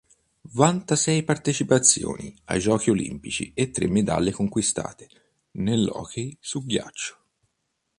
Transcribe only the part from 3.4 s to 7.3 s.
e tre medaglie conquistate nell'hockey su ghiaccio.